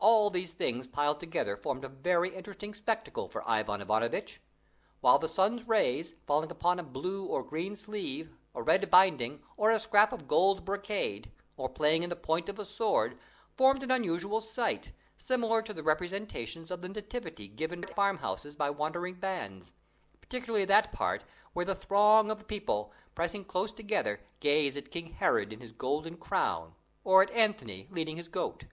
All 0.00 0.28
these 0.28 0.54
things 0.54 0.88
piled 0.88 1.20
together 1.20 1.56
formed 1.56 1.84
a 1.84 1.88
very 1.88 2.34
interesting 2.34 2.74
spectacle 2.74 3.28
for 3.28 3.48
Ivan 3.48 3.80
Ivanovitch; 3.80 4.40
while 5.00 5.18
the 5.20 5.28
sun's 5.28 5.66
rays, 5.66 6.14
falling 6.26 6.50
upon 6.50 6.78
a 6.80 6.84
blue 6.84 7.24
or 7.24 7.44
green 7.44 7.76
sleeve, 7.76 8.32
a 8.54 8.62
red 8.62 8.90
binding, 8.90 9.42
or 9.56 9.70
a 9.70 9.78
scrap 9.80 10.12
of 10.12 10.26
gold 10.28 10.64
brocade, 10.64 11.30
or 11.56 11.68
playing 11.68 12.02
in 12.02 12.10
the 12.10 12.16
point 12.16 12.48
of 12.48 12.58
a 12.58 12.64
sword, 12.66 13.18
formed 13.56 13.82
an 13.84 13.90
unusual 13.90 14.40
sight, 14.40 14.92
similar 15.16 15.62
to 15.62 15.72
the 15.72 15.82
representations 15.82 16.70
of 16.72 16.82
the 16.82 16.88
Nativity 16.88 17.48
given 17.48 17.84
at 17.84 17.94
farmhouses 17.94 18.56
by 18.56 18.68
wandering 18.68 19.14
bands; 19.14 19.72
particularly 20.20 20.64
that 20.64 20.92
part 20.92 21.24
where 21.52 21.64
the 21.64 21.74
throng 21.74 22.30
of 22.32 22.48
people, 22.48 22.92
pressing 23.14 23.44
close 23.44 23.72
together, 23.72 24.20
gaze 24.40 24.76
at 24.76 24.90
King 24.90 25.12
Herod 25.14 25.52
in 25.52 25.60
his 25.60 25.72
golden 25.72 26.16
crown 26.16 26.74
or 27.04 27.22
at 27.22 27.30
Anthony 27.30 27.86
leading 27.90 28.16
his 28.16 28.28
goat. 28.28 28.64